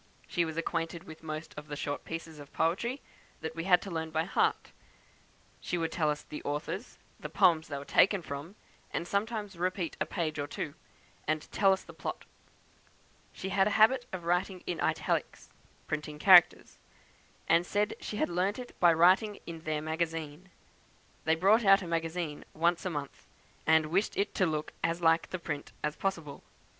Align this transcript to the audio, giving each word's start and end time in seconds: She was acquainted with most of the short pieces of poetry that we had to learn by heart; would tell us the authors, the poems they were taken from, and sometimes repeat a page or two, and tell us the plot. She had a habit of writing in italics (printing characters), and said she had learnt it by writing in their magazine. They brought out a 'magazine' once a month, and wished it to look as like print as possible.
She 0.27 0.45
was 0.45 0.57
acquainted 0.57 1.03
with 1.03 1.21
most 1.21 1.53
of 1.55 1.67
the 1.67 1.75
short 1.75 2.05
pieces 2.05 2.39
of 2.39 2.51
poetry 2.51 3.01
that 3.41 3.55
we 3.55 3.65
had 3.65 3.83
to 3.83 3.91
learn 3.91 4.09
by 4.09 4.23
heart; 4.23 4.71
would 5.71 5.91
tell 5.91 6.09
us 6.09 6.23
the 6.23 6.41
authors, 6.41 6.97
the 7.19 7.29
poems 7.29 7.67
they 7.67 7.77
were 7.77 7.85
taken 7.85 8.23
from, 8.23 8.55
and 8.91 9.07
sometimes 9.07 9.55
repeat 9.57 9.95
a 10.01 10.07
page 10.07 10.39
or 10.39 10.47
two, 10.47 10.73
and 11.27 11.47
tell 11.51 11.71
us 11.71 11.83
the 11.83 11.93
plot. 11.93 12.25
She 13.31 13.49
had 13.49 13.67
a 13.67 13.77
habit 13.77 14.07
of 14.11 14.23
writing 14.23 14.63
in 14.65 14.81
italics 14.81 15.51
(printing 15.85 16.17
characters), 16.17 16.79
and 17.47 17.63
said 17.63 17.93
she 17.99 18.17
had 18.17 18.27
learnt 18.27 18.57
it 18.57 18.75
by 18.79 18.91
writing 18.93 19.37
in 19.45 19.59
their 19.65 19.83
magazine. 19.83 20.49
They 21.25 21.35
brought 21.35 21.63
out 21.63 21.83
a 21.83 21.87
'magazine' 21.87 22.43
once 22.55 22.87
a 22.87 22.89
month, 22.89 23.27
and 23.67 23.85
wished 23.91 24.17
it 24.17 24.33
to 24.33 24.47
look 24.47 24.73
as 24.83 24.99
like 24.99 25.29
print 25.43 25.73
as 25.83 25.95
possible. 25.95 26.41